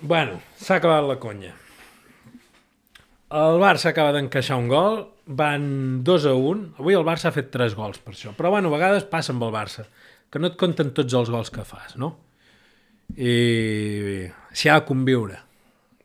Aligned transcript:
Bueno, 0.00 0.40
s'ha 0.60 0.76
acabat 0.76 1.06
la 1.08 1.16
conya. 1.16 1.54
El 3.36 3.56
Barça 3.58 3.90
acaba 3.90 4.12
d'encaixar 4.14 4.58
un 4.60 4.68
gol, 4.68 5.00
van 5.26 6.04
2 6.04 6.26
a 6.28 6.34
1. 6.36 6.76
Avui 6.78 6.94
el 6.94 7.06
Barça 7.06 7.30
ha 7.30 7.34
fet 7.34 7.48
3 7.50 7.74
gols 7.74 7.98
per 8.04 8.12
això. 8.12 8.34
Però 8.36 8.52
bueno, 8.52 8.68
a 8.68 8.76
vegades 8.76 9.08
passa 9.08 9.32
amb 9.32 9.42
el 9.42 9.54
Barça, 9.54 9.86
que 10.30 10.38
no 10.38 10.52
et 10.52 10.58
compten 10.60 10.92
tots 10.94 11.16
els 11.16 11.32
gols 11.32 11.50
que 11.50 11.64
fas, 11.64 11.96
no? 11.96 12.12
I 13.16 14.28
s'hi 14.52 14.68
ha 14.68 14.78
de 14.80 14.86
conviure. 14.86 15.40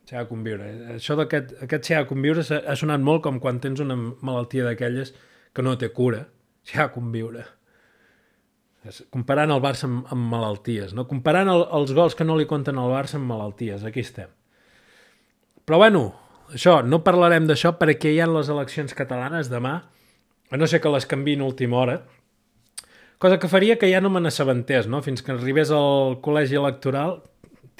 S'hi 0.08 0.16
ha 0.16 0.24
de 0.24 0.30
conviure. 0.30 0.70
Això 0.96 1.16
d'aquest 1.18 1.54
aquest 1.62 1.86
s'hi 1.86 1.96
ha 1.98 2.02
de 2.02 2.10
conviure 2.10 2.42
ha 2.42 2.76
sonat 2.78 3.04
molt 3.04 3.22
com 3.22 3.38
quan 3.44 3.60
tens 3.60 3.82
una 3.84 3.96
malaltia 3.96 4.64
d'aquelles 4.66 5.12
que 5.52 5.62
no 5.62 5.76
té 5.76 5.92
cura. 5.92 6.24
S'hi 6.64 6.80
ha 6.80 6.88
de 6.88 6.94
conviure. 6.96 7.44
Comparant 9.14 9.52
el 9.54 9.60
Barça 9.62 9.86
amb, 9.86 10.06
amb 10.10 10.24
malalties, 10.32 10.92
no? 10.96 11.04
Comparant 11.06 11.48
el, 11.52 11.64
els 11.78 11.92
gols 11.94 12.16
que 12.18 12.24
no 12.26 12.34
li 12.38 12.48
compten 12.50 12.78
al 12.82 12.90
Barça 12.90 13.18
amb 13.20 13.30
malalties. 13.30 13.84
Aquí 13.86 14.02
estem. 14.02 14.30
Però 15.62 15.78
bueno, 15.78 16.08
això, 16.50 16.80
no 16.82 17.02
parlarem 17.06 17.46
d'això 17.46 17.76
perquè 17.78 18.10
hi 18.10 18.18
ha 18.20 18.26
les 18.26 18.50
eleccions 18.50 18.94
catalanes 18.98 19.50
demà, 19.52 19.76
a 20.50 20.58
no 20.58 20.66
ser 20.66 20.82
que 20.82 20.90
les 20.90 21.06
canviïn 21.06 21.44
a 21.44 21.46
última 21.46 21.78
hora, 21.78 22.00
cosa 23.22 23.38
que 23.38 23.48
faria 23.48 23.78
que 23.78 23.88
ja 23.92 24.00
no 24.02 24.10
me 24.10 24.20
n'assabentés, 24.20 24.88
no? 24.90 24.98
Fins 25.06 25.22
que 25.22 25.30
arribés 25.32 25.70
al 25.70 26.18
col·legi 26.24 26.58
electoral, 26.58 27.20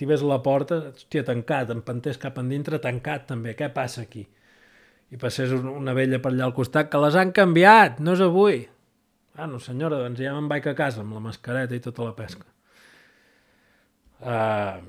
a 0.02 0.16
la 0.26 0.38
porta, 0.42 0.78
hòstia, 0.90 1.22
tancat, 1.22 1.70
empantés 1.70 2.16
cap 2.18 2.38
endintre, 2.38 2.78
tancat 2.82 3.26
també, 3.28 3.52
què 3.54 3.68
passa 3.74 4.02
aquí? 4.02 4.24
I 5.12 5.16
passés 5.16 5.52
un- 5.52 5.68
una 5.68 5.92
vella 5.94 6.18
per 6.18 6.32
allà 6.32 6.44
al 6.44 6.54
costat, 6.54 6.88
que 6.90 6.98
les 6.98 7.14
han 7.14 7.30
canviat, 7.30 8.00
no 8.00 8.14
és 8.14 8.20
avui. 8.20 8.68
Ah, 9.36 9.46
no 9.48 9.60
senyora, 9.62 9.96
doncs 10.02 10.20
ja 10.20 10.34
me'n 10.36 10.48
vaig 10.50 10.66
a 10.68 10.74
casa 10.76 11.00
amb 11.00 11.14
la 11.16 11.22
mascareta 11.24 11.76
i 11.76 11.80
tota 11.80 12.04
la 12.04 12.12
pesca. 12.16 12.44
Uh, 14.22 14.82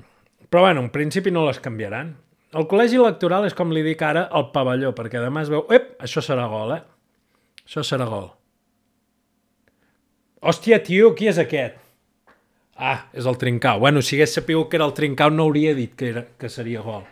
però 0.50 0.66
bueno, 0.66 0.84
en 0.84 0.90
principi 0.92 1.32
no 1.32 1.46
les 1.46 1.58
canviaran. 1.64 2.12
El 2.54 2.68
col·legi 2.70 3.00
electoral 3.00 3.48
és 3.48 3.56
com 3.56 3.72
li 3.74 3.82
dic 3.82 4.02
ara 4.04 4.28
el 4.36 4.50
pavelló, 4.54 4.92
perquè 4.94 5.22
demà 5.22 5.42
es 5.42 5.50
veu... 5.50 5.64
Ep, 5.74 5.94
això 6.04 6.22
serà 6.22 6.44
gol, 6.52 6.76
eh? 6.76 6.82
Això 7.64 7.82
serà 7.86 8.06
gol. 8.06 8.28
Hòstia, 10.44 10.78
tio, 10.84 11.14
qui 11.16 11.26
és 11.32 11.40
aquest? 11.40 11.80
Ah, 12.76 13.06
és 13.16 13.26
el 13.26 13.38
Trincau. 13.40 13.80
Bueno, 13.80 14.02
si 14.04 14.18
hagués 14.18 14.36
sapigut 14.36 14.68
que 14.68 14.76
era 14.76 14.86
el 14.86 14.94
Trincau 14.94 15.32
no 15.32 15.48
hauria 15.48 15.72
dit 15.74 15.96
que, 15.96 16.12
era, 16.12 16.24
que 16.38 16.50
seria 16.52 16.84
gol. 16.84 17.02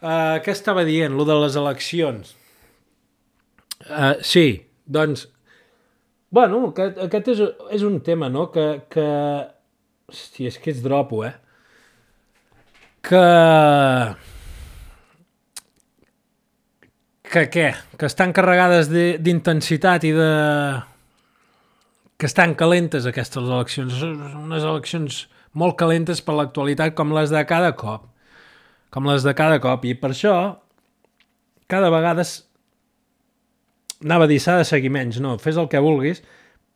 Uh, 0.00 0.38
què 0.44 0.52
estava 0.52 0.84
dient, 0.84 1.16
lo 1.16 1.24
de 1.28 1.36
les 1.40 1.56
eleccions? 1.58 2.34
Uh, 3.88 4.18
sí, 4.20 4.46
doncs... 4.84 5.26
Bueno, 6.30 6.60
aquest, 6.70 6.98
aquest 7.06 7.28
és, 7.32 7.40
és 7.78 7.82
un 7.86 8.00
tema, 8.06 8.28
no?, 8.30 8.48
que... 8.54 8.66
que... 8.92 9.06
Hòstia, 10.10 10.50
és 10.50 10.56
que 10.58 10.72
és 10.72 10.80
dropo, 10.82 11.20
eh? 11.26 11.32
Que... 13.06 13.20
Que 17.30 17.44
què? 17.54 17.66
Que 17.98 18.08
estan 18.10 18.32
carregades 18.34 18.88
de- 18.90 19.18
d'intensitat 19.22 20.06
i 20.08 20.10
de... 20.16 20.30
que 22.18 22.26
estan 22.26 22.56
calentes 22.58 23.06
aquestes 23.06 23.42
eleccions. 23.46 23.94
Són 24.02 24.18
unes 24.42 24.66
eleccions 24.66 25.20
molt 25.54 25.78
calentes 25.78 26.22
per 26.26 26.34
l'actualitat 26.36 26.94
com 26.98 27.14
les 27.14 27.30
de 27.30 27.42
cada 27.46 27.70
cop. 27.78 28.08
Com 28.90 29.06
les 29.06 29.22
de 29.26 29.34
cada 29.38 29.60
cop. 29.62 29.86
I 29.86 29.94
per 29.94 30.10
això, 30.10 30.34
cada 31.70 31.90
vegada 31.94 32.26
anava 34.04 34.26
a 34.26 34.30
dir 34.30 34.40
s'ha 34.42 34.58
de 34.60 34.68
seguir 34.68 34.92
menys. 34.94 35.20
No, 35.22 35.36
fes 35.42 35.58
el 35.60 35.68
que 35.72 35.82
vulguis, 35.82 36.22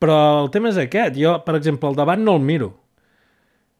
però 0.03 0.17
el 0.42 0.50
tema 0.55 0.72
és 0.72 0.80
aquest. 0.80 1.17
Jo, 1.20 1.39
per 1.47 1.56
exemple, 1.58 1.91
el 1.91 1.98
debat 1.98 2.20
no 2.20 2.36
el 2.39 2.44
miro. 2.44 2.72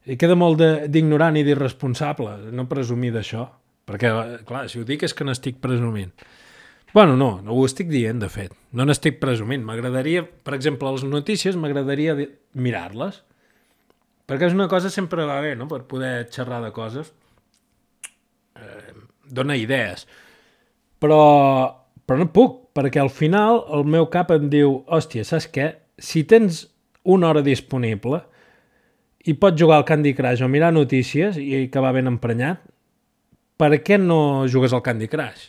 I 0.05 0.19
queda 0.21 0.37
molt 0.37 0.61
d'ignorant 0.93 1.37
i 1.41 1.45
d'irresponsable 1.47 2.53
no 2.53 2.69
presumir 2.69 3.13
d'això. 3.15 3.47
Perquè, 3.89 4.11
clar, 4.49 4.67
si 4.73 4.81
ho 4.81 4.87
dic 4.89 5.05
és 5.05 5.13
que 5.17 5.25
n'estic 5.25 5.61
presumint. 5.65 6.13
Bueno, 6.95 7.17
no, 7.19 7.41
no 7.43 7.53
ho 7.53 7.65
estic 7.67 7.89
dient, 7.91 8.21
de 8.23 8.29
fet. 8.31 8.53
No 8.73 8.87
n'estic 8.87 9.19
presumint. 9.21 9.65
M'agradaria, 9.67 10.23
per 10.25 10.55
exemple, 10.55 10.93
les 10.95 11.05
notícies, 11.09 11.57
m'agradaria 11.59 12.15
mirar-les. 12.55 13.19
Perquè 14.31 14.49
és 14.49 14.57
una 14.57 14.69
cosa 14.73 14.93
sempre 14.93 15.27
va 15.29 15.41
bé, 15.45 15.53
no?, 15.59 15.67
per 15.69 15.83
poder 15.91 16.29
xerrar 16.33 16.63
de 16.65 16.71
coses. 16.73 17.11
Eh, 18.57 18.95
dona 19.27 19.57
idees. 19.59 20.07
Però, 21.03 21.19
però 22.05 22.21
no 22.21 22.29
puc, 22.33 22.61
perquè 22.77 23.01
al 23.01 23.11
final 23.13 23.63
el 23.73 23.87
meu 23.89 24.09
cap 24.13 24.33
em 24.35 24.49
diu, 24.53 24.83
hòstia, 24.87 25.25
saps 25.25 25.49
què? 25.53 25.71
Si 25.99 26.25
tens 26.29 26.65
una 27.05 27.31
hora 27.31 27.43
disponible 27.45 28.23
i 29.25 29.35
pots 29.41 29.61
jugar 29.61 29.81
al 29.81 29.89
Candy 29.89 30.13
Crush 30.17 30.45
o 30.45 30.49
mirar 30.53 30.73
notícies 30.75 31.39
i 31.41 31.67
que 31.73 31.83
va 31.83 31.95
ben 31.97 32.11
emprenyat, 32.11 32.61
per 33.57 33.71
què 33.87 33.99
no 34.01 34.45
jugues 34.51 34.75
al 34.75 34.83
Candy 34.85 35.09
Crush? 35.09 35.49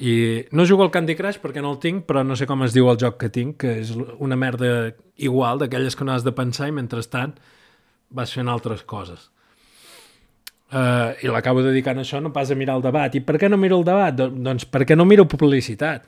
I 0.00 0.12
no 0.56 0.64
jugo 0.64 0.86
al 0.86 0.92
Candy 0.94 1.16
Crush 1.16 1.40
perquè 1.42 1.60
no 1.60 1.74
el 1.74 1.80
tinc, 1.80 2.06
però 2.08 2.22
no 2.24 2.36
sé 2.36 2.46
com 2.48 2.62
es 2.64 2.72
diu 2.76 2.88
el 2.88 3.00
joc 3.00 3.18
que 3.20 3.28
tinc, 3.32 3.58
que 3.64 3.80
és 3.82 3.90
una 3.96 4.38
merda 4.40 4.94
igual, 5.16 5.60
d'aquelles 5.60 5.96
que 5.96 6.06
no 6.06 6.14
has 6.14 6.24
de 6.24 6.32
pensar 6.36 6.70
i 6.70 6.76
mentrestant 6.76 7.34
vas 8.10 8.32
fent 8.34 8.48
altres 8.48 8.82
coses. 8.88 9.28
Uh, 10.70 11.16
I 11.18 11.30
l'acabo 11.32 11.64
dedicant 11.66 11.98
a 11.98 12.04
això, 12.04 12.20
no 12.22 12.30
pas 12.30 12.50
a 12.52 12.56
mirar 12.58 12.76
el 12.78 12.84
debat. 12.84 13.14
I 13.18 13.24
per 13.26 13.40
què 13.42 13.48
no 13.50 13.58
miro 13.58 13.80
el 13.80 13.86
debat? 13.86 14.14
Don 14.14 14.36
doncs 14.46 14.68
perquè 14.70 14.94
no 14.94 15.06
miro 15.08 15.26
publicitat. 15.26 16.04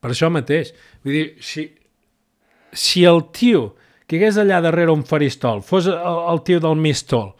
Per 0.00 0.12
això 0.12 0.30
mateix. 0.32 0.72
Vull 1.04 1.18
dir, 1.18 1.26
si, 1.44 1.66
si 2.72 3.04
el 3.04 3.26
tio 3.36 3.74
que 4.06 4.20
hagués 4.20 4.38
allà 4.38 4.60
darrere 4.62 4.94
un 4.94 5.02
faristol 5.06 5.62
fos 5.66 5.88
el, 5.90 6.20
el 6.30 6.42
tio 6.46 6.62
del 6.62 6.78
Mistol 6.78 7.32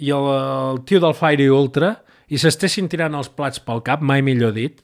i 0.00 0.10
el, 0.14 0.28
el 0.72 0.82
tio 0.88 1.00
del 1.02 1.14
Fire 1.16 1.48
Ultra 1.52 1.92
i 2.32 2.40
s'estessin 2.40 2.88
tirant 2.90 3.14
els 3.14 3.28
plats 3.30 3.60
pel 3.62 3.82
cap, 3.86 4.02
mai 4.02 4.24
millor 4.24 4.54
dit, 4.56 4.80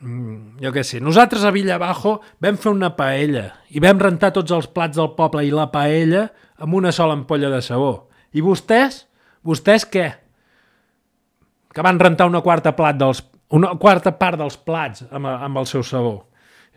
mm, 0.00 0.60
jo 0.62 0.72
què 0.74 0.84
sé, 0.86 1.00
nosaltres 1.02 1.42
a 1.44 1.50
Villabajo 1.54 2.18
vam 2.44 2.60
fer 2.60 2.70
una 2.70 2.92
paella 2.98 3.48
i 3.72 3.82
vam 3.82 3.98
rentar 4.00 4.30
tots 4.36 4.54
els 4.54 4.68
plats 4.70 5.00
del 5.00 5.14
poble 5.16 5.42
i 5.46 5.50
la 5.54 5.70
paella 5.72 6.28
amb 6.62 6.78
una 6.78 6.92
sola 6.94 7.16
ampolla 7.18 7.50
de 7.50 7.62
sabó. 7.64 8.08
I 8.32 8.44
vostès? 8.44 9.06
Vostès 9.46 9.86
què? 9.90 10.08
Que 11.72 11.84
van 11.84 12.00
rentar 12.00 12.28
una 12.28 12.42
quarta 12.44 12.74
plat 12.76 12.98
dels, 12.98 13.22
una 13.56 13.72
quarta 13.80 14.12
part 14.18 14.38
dels 14.40 14.58
plats 14.60 15.06
amb, 15.10 15.28
amb 15.32 15.62
el 15.62 15.68
seu 15.70 15.84
sabó. 15.86 16.18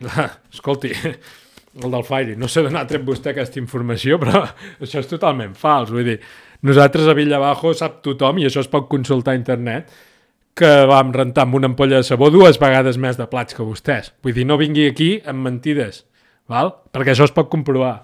La, 0.04 0.26
escolti, 0.52 0.90
el 0.92 1.92
del 1.92 2.04
Fairy, 2.04 2.34
no 2.36 2.48
sé 2.52 2.64
d'on 2.64 2.76
ha 2.76 2.84
tret 2.88 3.04
vostè 3.04 3.32
aquesta 3.32 3.60
informació, 3.60 4.18
però 4.20 4.42
això 4.84 5.00
és 5.02 5.08
totalment 5.10 5.54
fals. 5.56 5.92
Vull 5.94 6.08
dir, 6.08 6.18
nosaltres 6.66 7.08
a 7.08 7.14
Villabajo 7.16 7.72
sap 7.76 8.02
tothom, 8.04 8.40
i 8.40 8.48
això 8.48 8.64
es 8.64 8.70
pot 8.72 8.88
consultar 8.92 9.36
a 9.36 9.40
internet, 9.40 9.94
que 10.56 10.72
vam 10.88 11.12
rentar 11.12 11.44
amb 11.44 11.58
una 11.58 11.68
ampolla 11.68 12.00
de 12.00 12.08
sabó 12.08 12.30
dues 12.32 12.56
vegades 12.60 12.96
més 12.96 13.18
de 13.20 13.26
plats 13.28 13.56
que 13.56 13.64
vostès. 13.64 14.14
Vull 14.24 14.36
dir, 14.36 14.46
no 14.48 14.56
vingui 14.56 14.86
aquí 14.88 15.10
amb 15.28 15.44
mentides, 15.44 16.06
val? 16.48 16.72
perquè 16.92 17.12
això 17.12 17.28
es 17.28 17.34
pot 17.36 17.50
comprovar. 17.52 17.98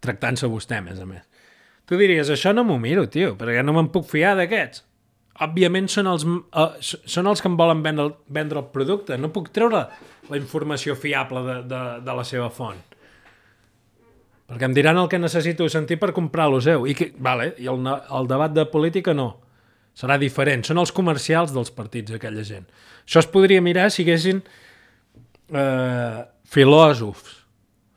Tractant-se 0.00 0.48
vostè, 0.48 0.80
a 0.80 0.84
més 0.86 1.00
a 1.00 1.04
més. 1.04 1.26
Tu 1.90 1.98
diries, 1.98 2.28
això 2.30 2.52
no 2.54 2.62
m'ho 2.62 2.76
miro, 2.78 3.08
tio, 3.10 3.32
perquè 3.38 3.64
no 3.66 3.74
me'n 3.74 3.88
puc 3.90 4.06
fiar 4.06 4.36
d'aquests. 4.38 4.84
Òbviament 5.42 5.88
són 5.90 6.06
els, 6.10 6.22
uh, 6.28 6.68
són 6.84 7.26
els 7.26 7.40
que 7.42 7.48
em 7.48 7.56
volen 7.58 7.80
vendre, 7.82 8.04
el- 8.06 8.14
vendre 8.28 8.60
el 8.60 8.66
producte. 8.70 9.16
No 9.18 9.32
puc 9.34 9.48
treure 9.56 9.86
la 10.30 10.38
informació 10.38 10.94
fiable 10.94 11.42
de, 11.46 11.56
de, 11.70 11.80
de 12.06 12.14
la 12.14 12.24
seva 12.28 12.50
font. 12.52 12.78
Perquè 14.50 14.66
em 14.68 14.74
diran 14.76 14.98
el 15.00 15.08
que 15.08 15.18
necessito 15.18 15.66
sentir 15.70 15.96
per 15.98 16.12
comprar 16.12 16.48
lo 16.50 16.60
seu. 16.60 16.84
I, 16.86 16.94
que, 16.98 17.08
vale, 17.18 17.54
i 17.62 17.66
el, 17.70 17.80
el 17.88 18.28
debat 18.30 18.52
de 18.54 18.66
política 18.70 19.14
no. 19.16 19.28
Serà 19.96 20.18
diferent. 20.20 20.62
Són 20.66 20.78
els 20.82 20.92
comercials 20.94 21.54
dels 21.54 21.70
partits, 21.74 22.12
aquella 22.18 22.44
gent. 22.46 22.66
Això 23.06 23.22
es 23.24 23.30
podria 23.30 23.62
mirar 23.64 23.88
si 23.90 24.04
haguessin 24.04 24.42
eh, 25.54 26.20
filòsofs 26.50 27.34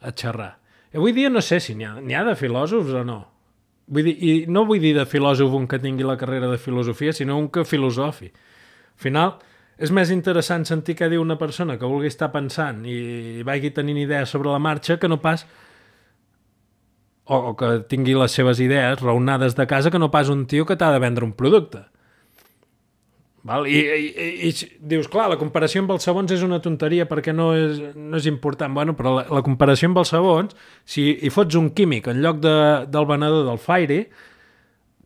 a 0.01 0.11
xerrar. 0.15 0.53
Avui 0.93 1.11
dia 1.13 1.29
no 1.29 1.41
sé 1.41 1.59
si 1.59 1.75
n'hi 1.75 1.85
ha, 1.89 1.95
ha 1.97 2.25
de 2.29 2.35
filòsofs 2.39 2.93
o 3.01 3.03
no. 3.03 3.19
Vull 3.93 4.07
dir, 4.09 4.13
I 4.17 4.33
no 4.49 4.65
vull 4.65 4.81
dir 4.81 4.93
de 4.97 5.05
filòsof 5.05 5.53
un 5.53 5.67
que 5.69 5.79
tingui 5.81 6.05
la 6.07 6.17
carrera 6.17 6.49
de 6.49 6.57
filosofia, 6.57 7.13
sinó 7.13 7.37
un 7.37 7.49
que 7.53 7.65
filosofi. 7.67 8.31
Al 8.33 9.03
final, 9.05 9.35
és 9.77 9.91
més 9.93 10.11
interessant 10.13 10.65
sentir 10.65 10.95
què 10.97 11.09
diu 11.11 11.21
una 11.21 11.37
persona 11.37 11.77
que 11.77 11.89
vulgui 11.89 12.09
estar 12.11 12.31
pensant 12.33 12.83
i 12.85 13.43
vagi 13.45 13.73
tenint 13.75 13.99
idees 14.03 14.33
sobre 14.33 14.51
la 14.53 14.61
marxa 14.61 14.99
que 15.01 15.09
no 15.09 15.19
pas 15.21 15.45
o, 17.25 17.35
o 17.35 17.55
que 17.57 17.71
tingui 17.89 18.15
les 18.17 18.35
seves 18.35 18.59
idees 18.63 19.01
raonades 19.01 19.55
de 19.55 19.65
casa 19.67 19.91
que 19.91 20.01
no 20.01 20.11
pas 20.11 20.29
un 20.29 20.45
tio 20.45 20.65
que 20.65 20.77
t'ha 20.77 20.91
de 20.93 21.01
vendre 21.01 21.25
un 21.25 21.33
producte. 21.33 21.85
Val? 23.43 23.65
I, 23.67 23.75
i, 23.75 24.03
i, 24.47 24.49
i 24.49 24.67
dius, 24.79 25.09
clar, 25.11 25.25
la 25.33 25.37
comparació 25.39 25.81
amb 25.83 25.91
els 25.97 26.05
segons 26.07 26.31
és 26.31 26.43
una 26.45 26.61
tonteria 26.63 27.03
perquè 27.09 27.33
no 27.35 27.49
és, 27.57 27.81
no 27.99 28.15
és 28.19 28.27
important. 28.31 28.71
Bueno, 28.75 28.95
però 28.95 29.17
la, 29.17 29.25
la 29.35 29.41
comparació 29.43 29.89
amb 29.91 29.99
els 29.99 30.13
segons, 30.15 30.55
si 30.87 31.09
hi 31.19 31.31
fots 31.33 31.59
un 31.59 31.73
químic 31.75 32.07
en 32.11 32.23
lloc 32.23 32.39
de, 32.43 32.55
del 32.93 33.09
venedor 33.09 33.43
del 33.49 33.59
Fairy, 33.59 33.99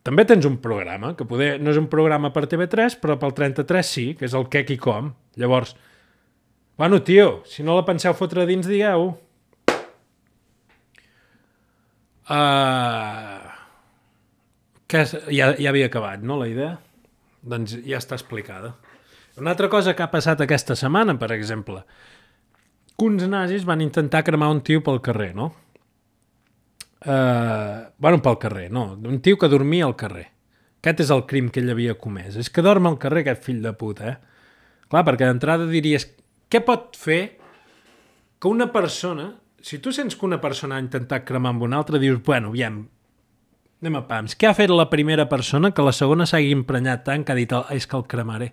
també 0.05 0.23
tens 0.23 0.45
un 0.47 0.61
programa, 0.63 1.15
que 1.17 1.25
poder, 1.27 1.57
no 1.59 1.73
és 1.73 1.81
un 1.81 1.89
programa 1.91 2.29
per 2.31 2.45
TV3, 2.45 3.01
però 3.01 3.17
pel 3.19 3.33
33 3.35 3.89
sí, 3.97 4.07
que 4.15 4.29
és 4.29 4.37
el 4.37 4.45
Què 4.53 4.63
qui 4.69 4.77
com. 4.79 5.09
Llavors, 5.41 5.73
bueno, 6.77 7.01
tio, 7.03 7.41
si 7.49 7.65
no 7.65 7.75
la 7.75 7.83
penseu 7.89 8.13
fotre 8.15 8.45
dins, 8.47 8.69
digueu. 8.69 9.09
Uh, 12.27 13.49
que 14.87 15.03
és, 15.03 15.17
ja, 15.33 15.55
ja 15.57 15.73
havia 15.73 15.89
acabat, 15.89 16.21
no, 16.23 16.37
la 16.39 16.47
idea? 16.53 16.77
Doncs 17.47 17.77
ja 17.85 18.01
està 18.01 18.17
explicada. 18.17 18.75
Una 19.37 19.53
altra 19.53 19.69
cosa 19.69 19.93
que 19.95 20.03
ha 20.03 20.11
passat 20.11 20.41
aquesta 20.43 20.75
setmana, 20.75 21.15
per 21.19 21.29
exemple, 21.35 21.83
que 22.97 23.05
uns 23.05 23.27
nazis 23.29 23.67
van 23.69 23.83
intentar 23.85 24.23
cremar 24.25 24.49
un 24.49 24.63
tio 24.65 24.81
pel 24.83 24.99
carrer, 25.05 25.33
no? 25.37 25.51
Uh, 27.05 27.85
bueno, 28.01 28.19
pel 28.25 28.39
carrer, 28.41 28.71
no. 28.73 28.89
Un 28.97 29.21
tio 29.21 29.37
que 29.37 29.49
dormia 29.51 29.85
al 29.85 29.95
carrer. 29.95 30.25
Aquest 30.81 31.05
és 31.05 31.11
el 31.13 31.25
crim 31.29 31.51
que 31.53 31.61
ell 31.61 31.71
havia 31.73 31.97
comès. 32.01 32.39
És 32.41 32.49
que 32.49 32.65
dorm 32.65 32.89
al 32.89 32.97
carrer, 33.01 33.23
aquest 33.23 33.45
fill 33.45 33.61
de 33.61 33.73
puta, 33.77 34.13
eh? 34.13 34.17
Clar, 34.87 35.03
perquè 35.05 35.27
d'entrada 35.27 35.67
diries, 35.69 36.07
què 36.49 36.63
pot 36.65 36.95
fer 36.97 37.21
que 38.39 38.49
una 38.49 38.69
persona, 38.73 39.31
si 39.61 39.81
tu 39.83 39.91
sents 39.93 40.15
que 40.15 40.25
una 40.25 40.39
persona 40.41 40.77
ha 40.77 40.83
intentat 40.83 41.25
cremar 41.27 41.53
amb 41.53 41.65
una 41.67 41.81
altra, 41.81 41.99
dius, 42.01 42.21
bueno, 42.25 42.53
aviam, 42.53 42.85
anem 43.81 43.99
a 43.99 44.03
pams. 44.09 44.35
Què 44.37 44.49
ha 44.49 44.55
fet 44.57 44.71
la 44.73 44.87
primera 44.89 45.27
persona 45.29 45.71
que 45.71 45.85
la 45.85 45.93
segona 45.93 46.25
s'hagi 46.29 46.53
emprenyat 46.55 47.03
tant 47.05 47.25
que 47.25 47.33
ha 47.33 47.37
dit, 47.37 47.53
és 47.75 47.85
que 47.87 47.97
el 47.97 48.05
cremaré? 48.09 48.51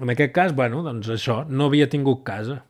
En 0.00 0.10
aquest 0.12 0.32
cas, 0.34 0.54
bueno, 0.56 0.82
doncs 0.86 1.10
això, 1.12 1.42
no 1.48 1.68
havia 1.68 1.88
tingut 1.90 2.22
casa. 2.24 2.62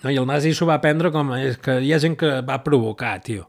No? 0.00 0.10
I 0.10 0.16
el 0.16 0.28
nazi 0.28 0.54
s'ho 0.56 0.68
va 0.68 0.80
prendre 0.80 1.10
com 1.12 1.34
és 1.36 1.58
que 1.60 1.80
hi 1.84 1.92
ha 1.92 2.00
gent 2.00 2.16
que 2.20 2.38
va 2.46 2.60
provocar, 2.64 3.18
tio. 3.26 3.48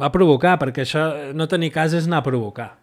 Va 0.00 0.10
provocar, 0.14 0.56
perquè 0.60 0.84
això, 0.84 1.04
no 1.34 1.48
tenir 1.50 1.72
casa 1.74 1.98
és 1.98 2.08
anar 2.10 2.22
a 2.22 2.26
provocar. 2.28 2.74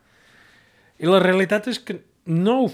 I 1.02 1.10
la 1.10 1.22
realitat 1.24 1.70
és 1.72 1.80
que 1.80 2.02
no 2.26 2.58
ho 2.66 2.68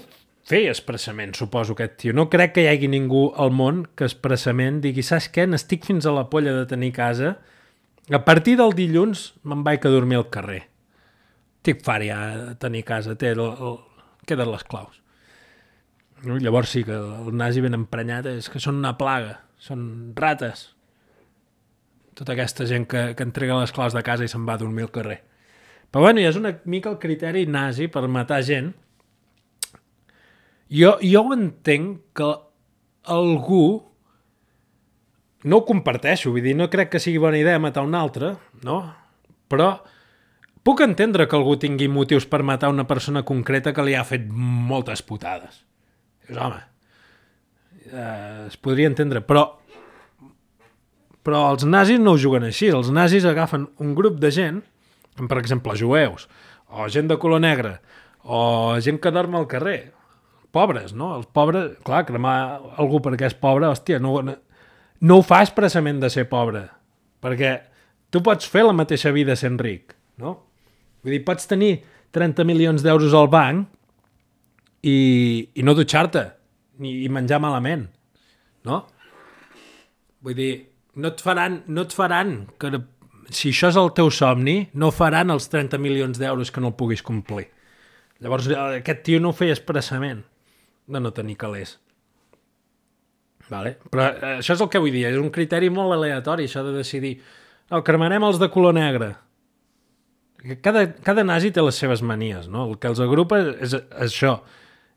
feia 0.48 0.72
expressament, 0.72 1.34
suposo, 1.36 1.76
aquest 1.76 1.98
tio. 2.02 2.16
No 2.16 2.28
crec 2.32 2.54
que 2.56 2.64
hi 2.64 2.70
hagi 2.70 2.88
ningú 2.90 3.28
al 3.36 3.52
món 3.52 3.84
que 3.96 4.08
expressament 4.08 4.80
digui, 4.84 5.04
saps 5.04 5.28
què, 5.32 5.46
n'estic 5.46 5.86
fins 5.88 6.08
a 6.08 6.14
la 6.16 6.26
polla 6.32 6.54
de 6.56 6.66
tenir 6.70 6.94
casa, 6.96 7.36
a 8.14 8.24
partir 8.24 8.56
del 8.56 8.72
dilluns 8.76 9.34
me'n 9.44 9.64
vaig 9.66 9.84
a 9.84 9.92
dormir 9.92 10.18
al 10.20 10.30
carrer. 10.32 10.62
Estic 11.58 11.82
ja 11.84 12.18
de 12.36 12.54
tenir 12.56 12.84
casa, 12.84 13.14
té 13.14 13.34
el, 13.34 13.40
el, 13.40 13.74
queden 14.24 14.48
les 14.48 14.64
claus. 14.64 15.02
Llavors 16.24 16.70
sí 16.72 16.84
que 16.84 16.96
el 16.96 17.34
nazi 17.36 17.60
ben 17.60 17.76
emprenyat 17.76 18.26
és 18.26 18.48
que 18.48 18.58
són 18.58 18.80
una 18.80 18.96
plaga 18.96 19.36
són 19.58 20.14
rates. 20.16 20.70
Tota 22.18 22.32
aquesta 22.34 22.66
gent 22.66 22.86
que, 22.90 23.12
que 23.14 23.26
entrega 23.26 23.58
les 23.60 23.74
claus 23.74 23.94
de 23.94 24.02
casa 24.06 24.24
i 24.24 24.30
se'n 24.30 24.46
va 24.48 24.56
a 24.56 24.62
dormir 24.62 24.86
al 24.86 24.94
carrer. 24.94 25.20
Però 25.90 26.04
bueno, 26.04 26.20
és 26.20 26.36
una 26.36 26.54
mica 26.64 26.90
el 26.90 26.98
criteri 27.02 27.46
nazi 27.46 27.88
per 27.88 28.06
matar 28.08 28.40
gent. 28.46 28.72
Jo, 30.68 30.96
jo 31.02 31.22
entenc 31.34 32.00
que 32.16 32.32
algú 33.08 33.87
no 35.48 35.60
ho 35.60 35.66
comparteixo, 35.68 36.32
vull 36.34 36.44
dir, 36.44 36.54
no 36.56 36.68
crec 36.70 36.92
que 36.92 37.02
sigui 37.02 37.20
bona 37.22 37.40
idea 37.40 37.60
matar 37.62 37.84
un 37.86 37.96
altre, 37.98 38.34
no? 38.66 38.80
Però 39.48 39.70
puc 40.66 40.82
entendre 40.84 41.26
que 41.28 41.36
algú 41.38 41.56
tingui 41.60 41.88
motius 41.88 42.28
per 42.28 42.42
matar 42.44 42.68
una 42.72 42.86
persona 42.88 43.24
concreta 43.24 43.72
que 43.72 43.84
li 43.86 43.96
ha 43.96 44.04
fet 44.04 44.26
moltes 44.28 45.02
putades. 45.06 45.62
Dius, 46.28 46.40
home, 46.44 46.60
eh, 47.88 48.48
es 48.48 48.58
podria 48.60 48.90
entendre, 48.92 49.24
però 49.24 49.46
però 51.28 51.42
els 51.52 51.66
nazis 51.68 52.00
no 52.00 52.14
ho 52.14 52.20
juguen 52.20 52.46
així. 52.46 52.70
Els 52.72 52.88
nazis 52.94 53.26
agafen 53.28 53.66
un 53.84 53.92
grup 53.96 54.16
de 54.22 54.30
gent, 54.32 54.62
per 55.28 55.36
exemple, 55.40 55.74
jueus, 55.76 56.24
o 56.72 56.86
gent 56.88 57.10
de 57.10 57.18
color 57.20 57.42
negre, 57.44 57.74
o 58.24 58.76
gent 58.84 59.00
que 59.02 59.12
dorm 59.12 59.36
al 59.36 59.48
carrer, 59.50 59.92
pobres, 60.56 60.94
no? 60.96 61.10
Els 61.18 61.28
pobres, 61.36 61.74
clar, 61.84 62.06
cremar 62.08 62.36
algú 62.80 63.02
perquè 63.04 63.28
és 63.28 63.36
pobre, 63.36 63.68
hòstia, 63.68 64.00
no, 64.00 64.14
no, 65.00 65.18
ho 65.18 65.24
fa 65.26 65.42
expressament 65.44 66.00
de 66.02 66.10
ser 66.12 66.26
pobre, 66.30 66.64
perquè 67.22 67.54
tu 68.10 68.22
pots 68.24 68.48
fer 68.48 68.64
la 68.66 68.76
mateixa 68.76 69.12
vida 69.14 69.36
sent 69.38 69.58
ric, 69.62 69.94
no? 70.18 70.34
Vull 71.04 71.14
dir, 71.14 71.24
pots 71.26 71.46
tenir 71.50 71.78
30 72.16 72.46
milions 72.48 72.82
d'euros 72.82 73.14
al 73.14 73.28
banc 73.30 73.68
i, 74.82 74.98
i 75.54 75.64
no 75.66 75.74
dutxar-te, 75.78 76.24
ni 76.82 77.02
i 77.04 77.10
menjar 77.12 77.40
malament, 77.42 77.86
no? 78.66 78.82
Vull 80.24 80.38
dir, 80.38 80.52
no 80.98 81.12
et 81.12 81.22
faran, 81.22 81.62
no 81.70 81.84
et 81.86 81.94
faran 81.94 82.40
que 82.58 82.72
si 83.30 83.52
això 83.52 83.70
és 83.70 83.78
el 83.78 83.92
teu 83.96 84.10
somni, 84.14 84.58
no 84.74 84.90
faran 84.94 85.30
els 85.34 85.48
30 85.52 85.78
milions 85.82 86.18
d'euros 86.18 86.50
que 86.50 86.62
no 86.64 86.72
el 86.72 86.78
puguis 86.78 87.04
complir. 87.04 87.48
Llavors, 88.24 88.48
aquest 88.50 89.04
tio 89.06 89.20
no 89.22 89.30
ho 89.30 89.36
feia 89.36 89.54
expressament 89.54 90.24
de 90.88 91.02
no 91.02 91.12
tenir 91.14 91.36
calés. 91.38 91.76
Vale? 93.48 93.76
Però 93.88 94.06
eh, 94.08 94.34
això 94.38 94.56
és 94.56 94.64
el 94.64 94.70
que 94.72 94.80
vull 94.82 94.94
dir, 94.94 95.06
és 95.10 95.18
un 95.20 95.30
criteri 95.34 95.70
molt 95.72 95.96
aleatori, 95.96 96.48
això 96.48 96.64
de 96.66 96.74
decidir 96.76 97.16
no, 97.68 97.82
cremarem 97.84 98.24
els 98.24 98.40
de 98.40 98.48
color 98.52 98.76
negre. 98.76 99.12
Cada, 100.64 100.86
cada 101.04 101.24
nazi 101.26 101.50
té 101.52 101.62
les 101.64 101.76
seves 101.76 102.02
manies, 102.06 102.46
no? 102.48 102.68
El 102.70 102.78
que 102.80 102.88
els 102.88 103.00
agrupa 103.02 103.40
és, 103.42 103.74
és 103.74 103.78
això, 104.06 104.38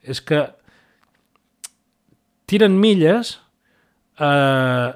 és 0.01 0.21
que 0.23 0.43
tiren 2.51 2.75
milles 2.77 3.33
eh, 4.19 4.91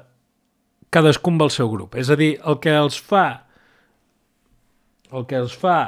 cadascun 0.92 1.36
amb 1.36 1.48
el 1.48 1.52
seu 1.52 1.72
grup. 1.72 1.96
És 1.98 2.12
a 2.12 2.16
dir, 2.18 2.36
el 2.46 2.60
que 2.62 2.76
els 2.76 3.00
fa 3.00 3.26
el 5.14 5.26
que 5.28 5.38
els 5.38 5.54
fa 5.56 5.78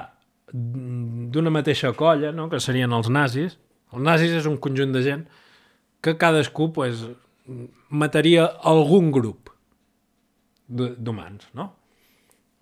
d'una 0.53 1.53
mateixa 1.53 1.93
colla, 1.97 2.31
no? 2.33 2.49
que 2.49 2.61
serien 2.63 2.93
els 2.95 3.11
nazis, 3.13 3.59
els 3.93 4.05
nazis 4.05 4.35
és 4.41 4.47
un 4.49 4.57
conjunt 4.63 4.95
de 4.95 5.03
gent 5.05 5.25
que 6.05 6.15
cadascú 6.21 6.71
pues, 6.73 7.03
mataria 7.91 8.47
algun 8.69 9.13
grup 9.15 9.53
d'humans, 10.69 11.49
no? 11.57 11.71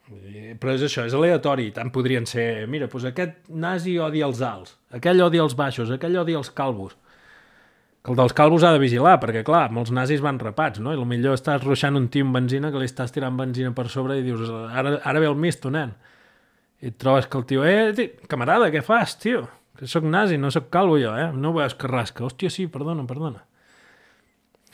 Però 0.06 0.70
és 0.76 0.84
això, 0.86 1.02
és 1.08 1.14
aleatori, 1.18 1.72
tant 1.74 1.90
podrien 1.90 2.26
ser, 2.30 2.66
mira, 2.70 2.86
doncs 2.86 3.08
aquest 3.08 3.48
nazi 3.50 3.96
odia 3.98 4.28
els 4.28 4.42
alts, 4.46 4.76
aquell 4.94 5.24
odia 5.24 5.42
els 5.42 5.56
baixos, 5.58 5.90
aquell 5.90 6.14
odia 6.20 6.38
els 6.38 6.52
calvos, 6.54 6.94
que 8.06 8.12
el 8.14 8.20
dels 8.20 8.36
calvos 8.38 8.62
ha 8.62 8.70
de 8.70 8.78
vigilar, 8.78 9.16
perquè, 9.18 9.42
clar, 9.42 9.64
molts 9.74 9.90
nazis 9.90 10.22
van 10.22 10.38
rapats, 10.38 10.78
no? 10.78 10.92
I 10.94 11.06
millor 11.10 11.34
estàs 11.34 11.64
ruixant 11.64 11.98
un 11.98 12.06
tio 12.06 12.22
amb 12.22 12.38
benzina 12.38 12.70
que 12.70 12.78
li 12.78 12.86
estàs 12.86 13.10
tirant 13.10 13.34
benzina 13.34 13.72
per 13.74 13.88
sobre 13.90 14.20
i 14.20 14.22
dius, 14.22 14.46
ara, 14.70 15.00
ara 15.02 15.22
ve 15.22 15.26
el 15.26 15.34
misto, 15.34 15.72
nen. 15.74 15.90
I 16.78 16.92
et 16.92 17.00
trobes 17.02 17.26
que 17.26 17.40
el 17.40 17.46
tio, 17.50 17.64
eh, 17.66 17.90
tio, 17.98 18.28
camarada, 18.30 18.70
què 18.70 18.84
fas, 18.86 19.16
tio? 19.18 19.42
Que 19.74 19.90
sóc 19.90 20.06
nazi, 20.06 20.38
no 20.38 20.52
sóc 20.54 20.70
calvo 20.70 21.00
jo, 21.02 21.16
eh? 21.18 21.32
No 21.34 21.50
veus 21.56 21.74
que 21.74 21.90
rasca. 21.90 22.22
Hòstia, 22.28 22.52
sí, 22.52 22.68
perdona, 22.70 23.02
perdona. 23.10 23.42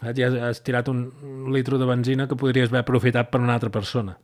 Ja 0.03 0.29
has 0.49 0.63
tirat 0.67 0.89
un, 0.91 1.07
litro 1.55 1.79
de 1.79 1.87
benzina 1.87 2.27
que 2.27 2.39
podries 2.39 2.73
haver 2.73 2.83
aprofitat 2.83 3.31
per 3.31 3.41
una 3.41 3.55
altra 3.55 3.71
persona. 3.71 4.17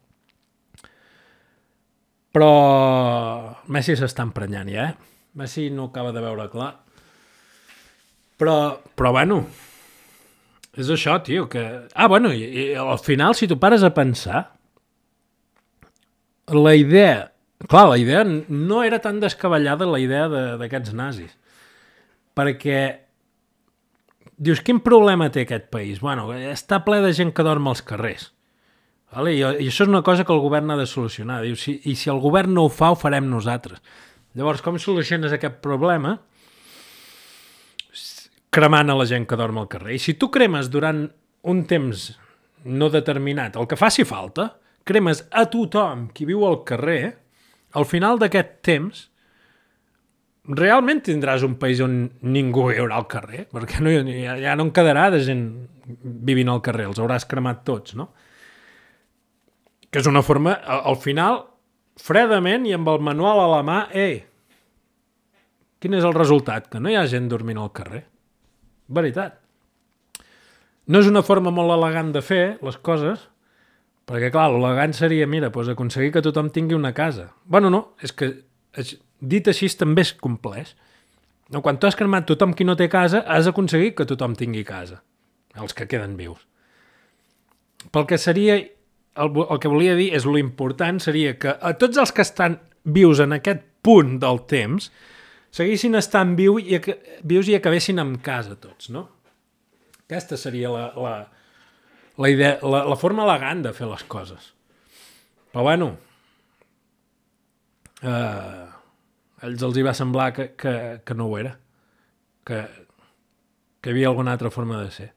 Però 2.34 2.50
Messi 3.72 3.94
s'està 3.96 4.26
emprenyant 4.26 4.68
ja, 4.68 4.90
eh? 4.90 5.16
Messi 5.38 5.68
no 5.70 5.88
acaba 5.88 6.10
de 6.12 6.22
veure 6.24 6.48
clar 6.50 6.72
però, 8.38 8.78
però 8.94 9.10
bueno, 9.12 9.40
és 10.78 10.90
això, 10.94 11.16
tio, 11.26 11.48
que... 11.50 11.64
Ah, 11.94 12.06
bueno, 12.06 12.30
i, 12.32 12.44
i 12.46 12.66
al 12.78 13.00
final, 13.02 13.34
si 13.34 13.48
tu 13.50 13.58
pares 13.58 13.82
a 13.82 13.90
pensar, 13.96 14.44
la 16.54 16.76
idea... 16.78 17.32
Clar, 17.58 17.88
la 17.90 17.98
idea 17.98 18.22
no 18.22 18.84
era 18.86 19.00
tan 19.02 19.18
descabellada 19.18 19.88
la 19.90 19.98
idea 19.98 20.28
d'aquests 20.60 20.92
nazis. 20.94 21.32
Perquè 22.38 22.78
dius, 24.36 24.60
quin 24.64 24.82
problema 24.84 25.30
té 25.32 25.46
aquest 25.46 25.70
país? 25.72 26.02
Bueno, 26.04 26.28
està 26.34 26.82
ple 26.84 27.00
de 27.04 27.14
gent 27.16 27.32
que 27.32 27.46
dorm 27.46 27.70
als 27.70 27.82
carrers. 27.86 28.32
Vale? 29.14 29.32
I, 29.38 29.40
I 29.40 29.70
això 29.70 29.86
és 29.86 29.90
una 29.90 30.04
cosa 30.04 30.26
que 30.28 30.34
el 30.34 30.42
govern 30.44 30.70
ha 30.70 30.76
de 30.76 30.86
solucionar. 30.86 31.40
Dius, 31.46 31.64
si, 31.64 31.78
I 31.88 31.96
si 31.96 32.10
el 32.12 32.20
govern 32.20 32.52
no 32.54 32.66
ho 32.66 32.72
fa, 32.72 32.92
ho 32.92 32.98
farem 32.98 33.30
nosaltres. 33.30 33.80
Llavors, 34.36 34.60
com 34.62 34.76
soluciones 34.78 35.32
aquest 35.32 35.62
problema? 35.64 36.18
cremant 38.50 38.90
a 38.90 38.96
la 38.96 39.06
gent 39.06 39.26
que 39.28 39.36
dorm 39.36 39.60
al 39.60 39.68
carrer. 39.70 39.96
I 39.96 40.02
si 40.02 40.16
tu 40.18 40.30
cremes 40.34 40.70
durant 40.72 41.04
un 41.48 41.60
temps 41.68 42.08
no 42.64 42.88
determinat, 42.90 43.56
el 43.56 43.68
que 43.68 43.78
faci 43.78 44.06
falta, 44.08 44.50
cremes 44.88 45.24
a 45.30 45.44
tothom 45.52 46.08
qui 46.14 46.26
viu 46.28 46.44
al 46.48 46.62
carrer, 46.68 47.02
al 47.76 47.86
final 47.86 48.18
d'aquest 48.20 48.58
temps 48.64 49.04
realment 50.48 51.02
tindràs 51.04 51.44
un 51.44 51.58
país 51.60 51.80
on 51.84 52.00
ningú 52.24 52.68
viurà 52.70 52.96
al 52.96 53.08
carrer, 53.10 53.44
perquè 53.52 53.82
no, 53.84 53.92
ja, 53.92 54.36
ja 54.40 54.56
no 54.56 54.68
en 54.68 54.72
quedarà 54.74 55.08
de 55.12 55.20
gent 55.24 55.44
vivint 56.02 56.48
al 56.52 56.62
carrer, 56.64 56.88
els 56.88 57.00
hauràs 57.00 57.28
cremat 57.28 57.64
tots, 57.68 57.94
no? 57.98 58.10
Que 59.88 60.02
és 60.02 60.08
una 60.08 60.22
forma, 60.24 60.54
al 60.68 60.98
final, 61.00 61.42
fredament 62.00 62.66
i 62.68 62.74
amb 62.76 62.88
el 62.92 63.00
manual 63.04 63.40
a 63.40 63.48
la 63.56 63.62
mà, 63.64 63.78
ei, 63.96 64.20
quin 65.80 65.94
és 65.96 66.04
el 66.04 66.16
resultat? 66.16 66.68
Que 66.72 66.80
no 66.82 66.90
hi 66.90 66.96
ha 66.98 67.06
gent 67.08 67.28
dormint 67.30 67.60
al 67.62 67.72
carrer. 67.72 68.02
Veritat. 68.92 69.38
No 70.88 71.02
és 71.02 71.08
una 71.08 71.22
forma 71.22 71.52
molt 71.54 71.72
elegant 71.74 72.12
de 72.14 72.22
fer 72.24 72.42
les 72.64 72.78
coses, 72.84 73.28
perquè, 74.08 74.32
clar, 74.32 74.48
l'elegant 74.52 74.96
seria, 74.96 75.28
mira, 75.28 75.52
doncs 75.52 75.72
aconseguir 75.74 76.12
que 76.14 76.24
tothom 76.24 76.48
tingui 76.52 76.76
una 76.76 76.94
casa. 76.96 77.28
Bueno, 77.44 77.70
no, 77.70 77.82
és 78.02 78.12
que 78.16 78.32
dit 79.20 79.48
així 79.48 79.68
també 79.78 80.04
és 80.06 80.12
complex. 80.14 80.74
No, 81.48 81.62
quan 81.64 81.78
tu 81.80 81.88
has 81.88 81.96
cremat 81.96 82.26
tothom 82.28 82.52
qui 82.54 82.66
no 82.66 82.76
té 82.76 82.90
casa, 82.92 83.22
has 83.26 83.48
aconseguit 83.48 83.96
que 83.96 84.06
tothom 84.08 84.34
tingui 84.36 84.64
casa, 84.68 85.00
els 85.56 85.74
que 85.74 85.88
queden 85.88 86.16
vius. 86.18 86.44
Pel 87.94 88.04
que 88.10 88.18
seria, 88.18 88.58
el, 88.58 89.38
el 89.44 89.60
que 89.62 89.70
volia 89.72 89.96
dir 89.96 90.10
és 90.16 90.26
lo 90.28 90.36
important 90.38 91.00
seria 91.00 91.38
que 91.40 91.54
a 91.54 91.72
tots 91.80 91.98
els 91.98 92.12
que 92.12 92.26
estan 92.26 92.58
vius 92.84 93.22
en 93.24 93.32
aquest 93.36 93.64
punt 93.84 94.18
del 94.20 94.42
temps 94.50 94.90
seguissin 95.54 95.96
estant 95.98 96.34
viu 96.38 96.58
i, 96.60 96.78
vius 97.24 97.48
i 97.48 97.56
acabessin 97.56 98.02
en 98.02 98.16
casa 98.24 98.58
tots, 98.60 98.90
no? 98.92 99.06
Aquesta 100.08 100.38
seria 100.40 100.70
la, 100.72 100.84
la, 100.96 101.14
la, 102.16 102.28
idea, 102.32 102.56
la, 102.64 102.84
la 102.88 102.96
forma 102.96 103.24
elegant 103.26 103.64
de 103.66 103.74
fer 103.76 103.88
les 103.88 104.04
coses. 104.08 104.52
Però 105.52 105.64
bueno, 105.66 105.90
eh, 108.02 108.67
a 109.38 109.46
ells 109.46 109.62
els 109.62 109.78
hi 109.78 109.84
va 109.86 109.94
semblar 109.94 110.32
que, 110.36 110.50
que, 110.58 110.74
que 111.06 111.16
no 111.16 111.28
ho 111.28 111.38
era, 111.38 111.54
que, 112.46 112.64
que 113.80 113.90
hi 113.90 113.94
havia 113.94 114.10
alguna 114.10 114.34
altra 114.34 114.50
forma 114.50 114.82
de 114.82 114.90
ser. 114.94 115.12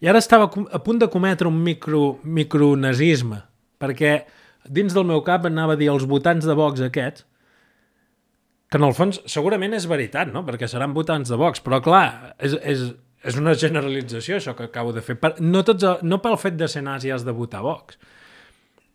I 0.00 0.08
ara 0.08 0.20
estava 0.20 0.48
a 0.48 0.80
punt 0.84 1.00
de 1.00 1.10
cometre 1.12 1.48
un 1.48 1.58
micro, 1.64 2.20
micronazisme, 2.24 3.42
perquè 3.80 4.22
dins 4.68 4.94
del 4.96 5.08
meu 5.08 5.20
cap 5.24 5.48
anava 5.48 5.76
a 5.76 5.80
dir 5.80 5.90
els 5.92 6.06
votants 6.08 6.46
de 6.48 6.56
Vox 6.56 6.80
aquests, 6.84 7.26
que 8.70 8.78
en 8.78 8.86
el 8.86 8.94
fons 8.94 9.18
segurament 9.28 9.74
és 9.74 9.88
veritat, 9.90 10.30
no? 10.30 10.44
perquè 10.46 10.68
seran 10.70 10.94
votants 10.94 11.32
de 11.32 11.36
Vox, 11.40 11.60
però 11.64 11.80
clar, 11.82 12.36
és, 12.38 12.54
és, 12.62 12.84
és 13.26 13.38
una 13.40 13.56
generalització 13.58 14.38
això 14.38 14.54
que 14.56 14.68
acabo 14.68 14.94
de 14.94 15.02
fer. 15.02 15.18
Per, 15.20 15.34
no, 15.42 15.64
tots, 15.66 15.84
no 16.06 16.20
pel 16.22 16.38
fet 16.40 16.56
de 16.60 16.68
ser 16.70 16.84
nazi 16.86 17.10
has 17.10 17.26
de 17.26 17.34
votar 17.34 17.64
Vox, 17.66 17.98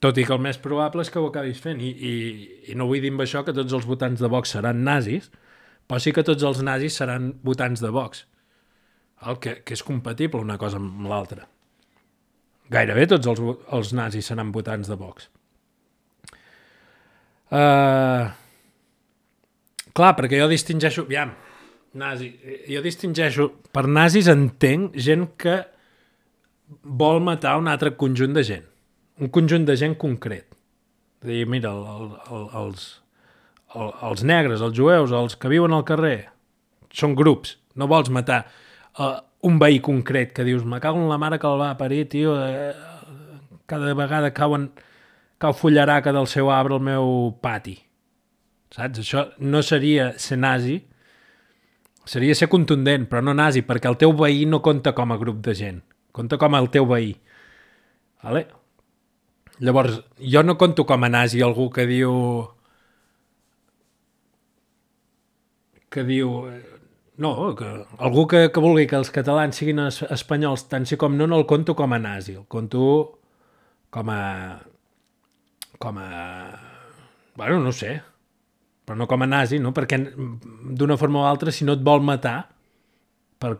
tot 0.04 0.18
i 0.20 0.26
que 0.28 0.36
el 0.36 0.44
més 0.44 0.60
probable 0.62 1.06
és 1.06 1.12
que 1.12 1.22
ho 1.22 1.30
acabis 1.30 1.62
fent. 1.64 1.82
I, 1.82 1.92
i, 1.92 2.14
i 2.72 2.78
no 2.78 2.88
vull 2.90 3.04
dir 3.04 3.14
amb 3.14 3.26
això 3.26 3.44
que 3.46 3.56
tots 3.56 3.74
els 3.74 3.88
votants 3.88 4.22
de 4.22 4.30
Vox 4.32 4.56
seran 4.56 4.84
nazis, 4.86 5.32
però 5.88 6.02
sí 6.02 6.14
que 6.16 6.26
tots 6.26 6.44
els 6.44 6.62
nazis 6.66 6.98
seran 7.02 7.34
votants 7.46 7.84
de 7.84 7.92
Vox. 7.94 8.26
El 9.26 9.40
que, 9.42 9.60
que 9.66 9.78
és 9.78 9.84
compatible 9.86 10.44
una 10.44 10.60
cosa 10.62 10.82
amb 10.82 11.08
l'altra. 11.10 11.48
Gairebé 12.74 13.06
tots 13.14 13.30
els, 13.30 13.42
els 13.78 13.94
nazis 13.96 14.28
seran 14.32 14.52
votants 14.54 14.90
de 14.90 14.98
Vox. 15.00 15.30
Uh, 17.54 18.34
Clar, 19.96 20.12
perquè 20.18 20.42
jo 20.42 20.50
distingeixo... 20.52 21.06
Aviam, 21.08 21.32
nazi. 22.02 22.34
Jo 22.68 22.82
distingeixo... 22.84 23.48
Per 23.72 23.86
nazis 23.88 24.28
entenc 24.32 24.98
gent 25.00 25.30
que 25.40 25.62
vol 26.84 27.22
matar 27.24 27.56
un 27.62 27.70
altre 27.72 27.94
conjunt 27.96 28.36
de 28.36 28.44
gent. 28.44 28.66
Un 29.22 29.32
conjunt 29.32 29.66
de 29.68 29.78
gent 29.80 29.96
concret. 30.02 30.48
És 31.24 31.30
dir, 31.30 31.44
mira, 31.50 31.72
el, 31.72 31.86
el, 31.96 32.10
el, 32.36 32.48
els, 32.62 32.88
el, 33.76 33.94
els 34.10 34.26
negres, 34.28 34.64
els 34.66 34.76
jueus, 34.76 35.14
els 35.16 35.38
que 35.40 35.52
viuen 35.52 35.74
al 35.76 35.86
carrer, 35.88 36.18
són 36.94 37.16
grups. 37.16 37.56
No 37.76 37.88
vols 37.92 38.12
matar 38.14 38.44
uh, 39.00 39.16
un 39.48 39.58
veí 39.62 39.80
concret 39.84 40.36
que 40.36 40.46
dius, 40.48 40.66
me 40.68 40.82
cago 40.84 41.02
en 41.02 41.10
la 41.12 41.20
mare 41.22 41.40
que 41.40 41.48
el 41.48 41.60
va 41.62 41.74
parir, 41.80 42.06
tio, 42.12 42.36
eh, 42.40 42.74
cada 43.68 43.96
vegada 43.98 44.34
cauen, 44.36 44.70
cau 45.42 45.56
fullaraca 45.56 46.14
del 46.16 46.30
seu 46.32 46.52
arbre 46.52 46.78
al 46.78 46.86
meu 46.86 47.36
pati 47.44 47.80
saps? 48.76 49.02
Això 49.02 49.24
no 49.40 49.62
seria 49.64 50.12
ser 50.22 50.38
nazi, 50.42 50.80
seria 52.06 52.36
ser 52.38 52.50
contundent, 52.52 53.08
però 53.10 53.24
no 53.24 53.36
nazi, 53.38 53.64
perquè 53.66 53.90
el 53.92 54.00
teu 54.02 54.14
veí 54.18 54.46
no 54.50 54.62
compta 54.66 54.94
com 54.98 55.14
a 55.14 55.20
grup 55.22 55.42
de 55.46 55.56
gent, 55.58 55.82
compta 56.16 56.40
com 56.42 56.58
el 56.58 56.70
teu 56.74 56.88
veí. 56.90 57.16
Vale? 58.26 58.46
Llavors, 59.60 60.02
jo 60.20 60.44
no 60.44 60.58
conto 60.60 60.86
com 60.86 61.04
a 61.04 61.10
nazi 61.10 61.42
algú 61.42 61.70
que 61.72 61.86
diu... 61.88 62.14
que 65.90 66.04
diu... 66.04 66.32
No, 67.18 67.32
que 67.56 67.68
algú 68.04 68.26
que, 68.28 68.50
que 68.52 68.60
vulgui 68.60 68.84
que 68.92 68.98
els 69.00 69.12
catalans 69.16 69.56
siguin 69.56 69.80
es, 69.86 70.02
espanyols 70.12 70.66
tant 70.68 70.84
si 70.84 70.98
com 71.00 71.14
no, 71.16 71.30
no 71.32 71.40
el 71.40 71.46
conto 71.48 71.76
com 71.80 71.96
a 71.96 72.00
nazi, 72.00 72.36
el 72.36 72.48
conto 72.52 72.82
com 73.96 74.12
a... 74.12 74.24
com 75.80 76.02
a... 76.04 76.10
Bueno, 77.40 77.62
no 77.64 77.72
sé, 77.76 78.02
però 78.86 79.00
no 79.00 79.08
com 79.08 79.24
a 79.24 79.30
nazi, 79.30 79.60
no? 79.60 79.72
perquè 79.76 80.02
d'una 80.06 81.00
forma 81.00 81.24
o 81.24 81.26
altra, 81.30 81.52
si 81.56 81.66
no 81.68 81.76
et 81.76 81.84
vol 81.84 82.04
matar, 82.04 82.38
per, 83.40 83.56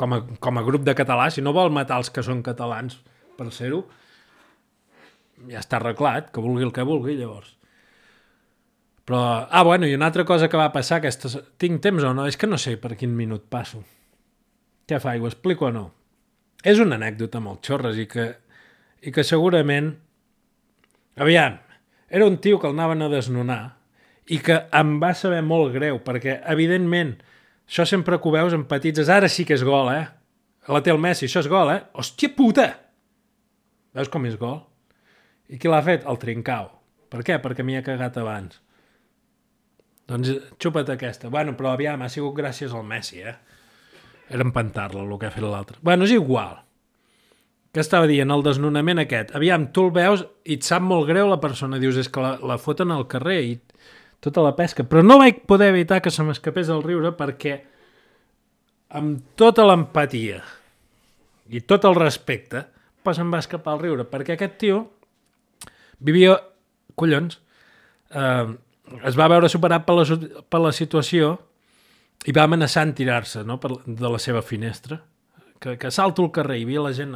com, 0.00 0.16
a, 0.16 0.20
com 0.40 0.58
a 0.58 0.64
grup 0.64 0.84
de 0.88 0.96
català, 0.96 1.28
si 1.30 1.44
no 1.44 1.52
vol 1.56 1.72
matar 1.72 2.00
els 2.00 2.10
que 2.12 2.24
són 2.24 2.40
catalans 2.44 2.98
per 3.36 3.48
ser-ho, 3.52 3.84
ja 5.48 5.62
està 5.62 5.78
arreglat, 5.78 6.28
que 6.34 6.42
vulgui 6.44 6.66
el 6.66 6.74
que 6.74 6.84
vulgui, 6.86 7.16
llavors. 7.18 7.54
Però, 9.08 9.20
ah, 9.48 9.62
bueno, 9.66 9.88
i 9.88 9.94
una 9.96 10.06
altra 10.10 10.24
cosa 10.24 10.48
que 10.48 10.58
va 10.60 10.72
passar, 10.74 11.00
aquesta... 11.00 11.30
tinc 11.58 11.80
temps 11.82 12.04
o 12.04 12.12
no? 12.14 12.26
És 12.30 12.36
que 12.38 12.46
no 12.46 12.58
sé 12.60 12.76
per 12.78 12.94
quin 12.98 13.14
minut 13.16 13.48
passo. 13.50 13.80
Què 14.86 15.00
fa, 15.02 15.16
ho 15.16 15.26
explico 15.26 15.66
o 15.66 15.72
no? 15.74 15.86
És 16.62 16.78
una 16.82 16.98
anècdota 17.00 17.40
molt 17.42 17.64
xorres 17.66 17.98
i 17.98 18.06
que, 18.10 18.28
i 19.02 19.14
que 19.14 19.24
segurament... 19.26 19.94
Aviam, 21.20 21.56
era 22.08 22.26
un 22.26 22.38
tio 22.38 22.60
que 22.60 22.68
el 22.68 22.76
anaven 22.76 23.02
a 23.02 23.10
desnonar 23.10 23.62
i 24.30 24.38
que 24.38 24.56
em 24.78 24.94
va 25.02 25.10
saber 25.18 25.40
molt 25.42 25.72
greu, 25.74 25.98
perquè, 26.06 26.36
evidentment, 26.52 27.16
això 27.66 27.86
sempre 27.88 28.18
que 28.20 28.28
ho 28.28 28.34
veus 28.34 28.54
en 28.54 28.66
petits, 28.70 29.08
ara 29.10 29.28
sí 29.28 29.46
que 29.46 29.56
és 29.58 29.64
gol, 29.66 29.90
eh? 29.90 30.06
La 30.70 30.82
té 30.86 30.92
el 30.92 31.00
Messi, 31.02 31.26
això 31.26 31.42
és 31.42 31.48
gol, 31.50 31.72
eh? 31.74 31.80
Hòstia 31.98 32.30
puta! 32.36 32.66
Veus 33.96 34.10
com 34.12 34.26
és 34.28 34.36
gol? 34.38 34.60
I 35.50 35.58
qui 35.58 35.70
l'ha 35.70 35.82
fet? 35.82 36.06
El 36.08 36.18
Trincau. 36.22 36.68
Per 37.10 37.24
què? 37.26 37.40
Perquè 37.42 37.66
m'hi 37.66 37.78
ha 37.78 37.84
cagat 37.86 38.18
abans. 38.22 38.60
Doncs 40.10 40.30
xupa't 40.62 40.90
aquesta. 40.94 41.30
Bueno, 41.30 41.56
però 41.58 41.74
aviam, 41.74 42.02
ha 42.02 42.10
sigut 42.10 42.36
gràcies 42.38 42.74
al 42.74 42.86
Messi, 42.86 43.22
eh? 43.22 43.36
Era 44.30 44.46
empantar-la, 44.46 45.02
el 45.02 45.18
que 45.18 45.26
ha 45.26 45.34
fet 45.34 45.46
l'altre. 45.46 45.78
Bueno, 45.82 46.06
és 46.06 46.14
igual. 46.14 46.60
Què 47.70 47.82
estava 47.82 48.06
dient? 48.10 48.30
El 48.30 48.42
desnonament 48.46 49.02
aquest. 49.02 49.34
Aviam, 49.38 49.68
tu 49.74 49.88
el 49.88 49.92
veus 49.94 50.24
i 50.46 50.56
et 50.58 50.66
sap 50.66 50.82
molt 50.86 51.06
greu 51.10 51.30
la 51.30 51.38
persona. 51.42 51.78
Dius, 51.82 51.98
és 52.02 52.10
que 52.10 52.22
la, 52.22 52.36
la 52.46 52.58
foten 52.58 52.94
al 52.94 53.06
carrer 53.10 53.40
i 53.46 53.52
tota 54.20 54.42
la 54.44 54.54
pesca, 54.54 54.84
però 54.84 55.02
no 55.02 55.18
vaig 55.18 55.44
poder 55.48 55.70
evitar 55.72 56.00
que 56.04 56.12
se 56.12 56.24
m'escapés 56.26 56.68
el 56.68 56.82
riure 56.84 57.14
perquè 57.16 57.54
amb 58.98 59.22
tota 59.38 59.64
l'empatia 59.64 60.42
i 61.50 61.62
tot 61.64 61.86
el 61.88 61.96
respecte, 61.96 62.66
pues 63.02 63.18
em 63.18 63.30
va 63.32 63.40
escapar 63.40 63.78
el 63.78 63.84
riure, 63.86 64.04
perquè 64.04 64.36
aquest 64.36 64.58
tio 64.60 64.82
vivia, 66.00 66.36
collons, 66.98 67.38
eh, 68.10 68.48
es 69.06 69.18
va 69.18 69.28
veure 69.30 69.48
superat 69.48 69.86
per 69.86 69.96
la, 70.00 70.18
per 70.50 70.60
la 70.60 70.72
situació 70.74 71.36
i 72.28 72.34
va 72.36 72.44
amenaçar 72.44 72.84
en 72.88 72.94
tirar-se 72.96 73.44
no, 73.48 73.58
per, 73.62 73.72
de 73.86 74.10
la 74.10 74.20
seva 74.20 74.42
finestra, 74.44 75.00
que, 75.60 75.76
que 75.80 75.92
salto 75.94 76.24
al 76.24 76.32
carrer, 76.34 76.58
hi 76.60 76.66
havia 76.66 76.84
la 76.88 76.92
gent, 76.96 77.14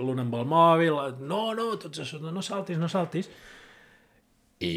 l'un 0.00 0.22
amb 0.22 0.36
el 0.38 0.46
mòbil, 0.50 1.00
no, 1.22 1.42
no, 1.56 1.70
tots 1.80 2.02
això, 2.04 2.20
no 2.22 2.42
saltis, 2.42 2.78
no 2.78 2.90
saltis, 2.90 3.30
i 4.62 4.74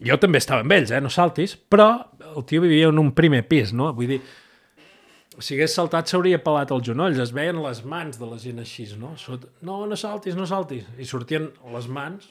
jo 0.00 0.16
també 0.20 0.40
estava 0.40 0.64
amb 0.64 0.72
ells, 0.76 0.92
eh? 0.94 1.00
no 1.04 1.12
saltis, 1.12 1.56
però 1.56 1.90
el 2.30 2.46
tio 2.48 2.62
vivia 2.64 2.88
en 2.88 3.00
un 3.00 3.12
primer 3.16 3.42
pis, 3.48 3.74
no? 3.76 3.90
Vull 3.96 4.14
dir, 4.14 4.20
si 5.40 5.56
hagués 5.56 5.74
saltat 5.76 6.08
s'hauria 6.08 6.40
pelat 6.44 6.72
els 6.74 6.86
genolls, 6.88 7.20
es 7.20 7.32
veien 7.36 7.60
les 7.62 7.82
mans 7.88 8.18
de 8.20 8.28
la 8.28 8.38
gent 8.40 8.60
així, 8.62 8.86
no? 9.00 9.14
Sota, 9.20 9.48
no, 9.66 9.82
no 9.88 9.96
saltis, 9.96 10.36
no 10.36 10.46
saltis. 10.48 10.88
I 11.00 11.08
sortien 11.08 11.50
les 11.74 11.88
mans. 11.88 12.28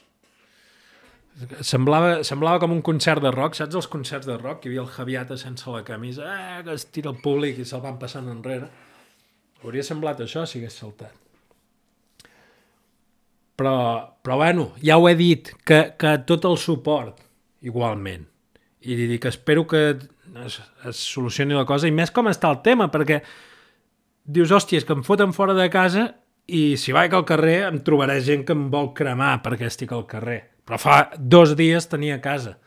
Semblava, 1.63 2.19
semblava 2.27 2.59
com 2.59 2.73
un 2.75 2.81
concert 2.83 3.23
de 3.23 3.31
rock, 3.31 3.55
saps 3.55 3.77
els 3.79 3.87
concerts 3.87 4.27
de 4.27 4.35
rock? 4.35 4.65
Hi 4.65 4.73
havia 4.73 4.81
el 4.83 4.91
Javiata 4.91 5.37
sense 5.39 5.71
la 5.71 5.85
camisa, 5.87 6.27
eh, 6.27 6.63
que 6.65 6.75
es 6.75 6.85
tira 6.91 7.13
el 7.13 7.21
públic 7.23 7.61
i 7.61 7.65
se'l 7.67 7.83
van 7.83 7.99
passant 8.01 8.27
enrere. 8.27 8.67
Hauria 9.63 9.85
semblat 9.85 10.19
això 10.23 10.43
si 10.43 10.59
hagués 10.59 10.75
saltat. 10.81 11.15
Però, 13.59 13.75
però 14.23 14.39
bueno, 14.39 14.69
ja 14.83 14.97
ho 14.99 15.07
he 15.07 15.15
dit, 15.19 15.53
que, 15.67 15.79
que 15.99 16.17
tot 16.27 16.47
el 16.47 16.59
suport 16.59 17.23
igualment. 17.63 18.27
I 18.83 18.95
dic, 19.07 19.27
espero 19.31 19.65
que 19.67 19.83
es, 20.43 20.59
es 20.87 21.03
solucioni 21.15 21.55
la 21.55 21.67
cosa, 21.67 21.87
i 21.87 21.95
més 21.95 22.11
com 22.15 22.31
està 22.31 22.51
el 22.51 22.61
tema, 22.63 22.87
perquè 22.91 23.21
dius, 24.23 24.51
hòstia, 24.51 24.79
és 24.79 24.87
que 24.87 24.95
em 24.95 25.03
foten 25.07 25.35
fora 25.35 25.55
de 25.55 25.67
casa 25.71 26.09
i 26.49 26.75
si 26.81 26.95
vaig 26.95 27.13
al 27.13 27.27
carrer 27.27 27.61
em 27.67 27.79
trobaré 27.85 28.19
gent 28.25 28.45
que 28.47 28.55
em 28.55 28.69
vol 28.73 28.91
cremar 28.97 29.37
perquè 29.45 29.67
estic 29.69 29.91
al 29.95 30.07
carrer. 30.09 30.41
Però 30.69 30.77
fa 30.77 30.97
dos 31.17 31.55
dies 31.57 31.89
tenia 31.89 32.19
casa. 32.21 32.59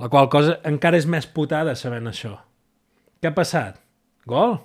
La 0.00 0.08
qual 0.12 0.28
cosa 0.32 0.58
encara 0.68 1.00
és 1.00 1.08
més 1.08 1.24
putada 1.28 1.72
sabent 1.76 2.08
això. 2.10 2.34
Què 3.20 3.30
ha 3.30 3.36
passat? 3.36 3.80
Gol? 4.28 4.58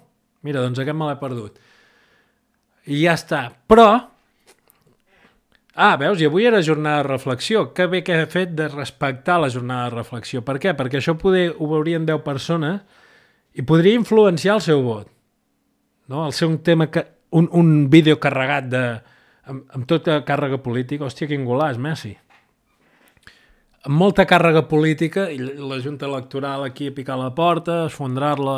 Mira, 0.44 0.60
doncs 0.64 0.80
aquest 0.84 0.96
me 1.00 1.08
l'he 1.08 1.16
perdut. 1.20 1.56
I 2.92 3.00
ja 3.06 3.16
està. 3.16 3.48
Però 3.72 3.88
Ah, 5.76 5.98
veus? 6.00 6.22
I 6.22 6.30
avui 6.30 6.46
era 6.48 6.62
jornada 6.64 7.02
de 7.02 7.10
reflexió. 7.10 7.74
Que 7.76 7.86
bé 7.92 8.00
que 8.02 8.16
he 8.22 8.28
fet 8.32 8.54
de 8.56 8.70
respectar 8.72 9.36
la 9.42 9.50
jornada 9.52 9.90
de 9.90 9.96
reflexió. 9.98 10.40
Per 10.48 10.56
què? 10.64 10.72
Perquè 10.72 11.02
això 11.02 11.18
poder, 11.20 11.50
ho 11.60 11.68
veurien 11.68 12.06
10 12.08 12.22
persones 12.24 12.80
i 13.60 13.66
podria 13.68 14.00
influenciar 14.00 14.56
el 14.56 14.64
seu 14.64 14.80
vot. 14.86 15.10
No? 16.08 16.26
El 16.30 16.32
ser 16.32 16.48
un 16.48 16.62
tema, 16.64 16.88
que, 16.88 17.04
un, 17.36 17.50
un 17.52 17.90
vídeo 17.92 18.16
carregat 18.24 18.70
de, 18.72 18.84
amb, 19.52 19.66
amb 19.76 19.90
tota 19.90 20.22
càrrega 20.24 20.62
política. 20.64 21.10
Hòstia, 21.10 21.28
quin 21.28 21.44
golaç, 21.44 21.76
Messi. 21.76 22.14
Amb 23.86 24.00
molta 24.02 24.26
càrrega 24.26 24.66
política 24.70 25.28
i 25.30 25.38
la 25.38 25.78
Junta 25.84 26.08
Electoral 26.10 26.66
aquí 26.66 26.90
a 26.90 26.96
picar 26.96 27.20
la 27.22 27.34
porta, 27.38 27.86
esfondrar-la 27.86 28.58